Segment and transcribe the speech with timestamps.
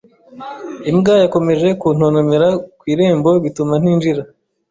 [0.89, 2.47] Imbwa yakomeje kuntontomera
[2.79, 4.21] ku irembo, bituma ntinjira